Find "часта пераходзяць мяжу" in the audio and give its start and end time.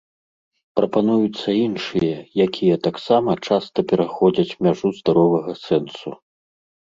3.49-4.87